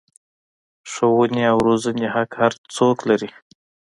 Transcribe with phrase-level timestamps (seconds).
[0.91, 3.31] ښوونې او روزنې حق هر څوک لري.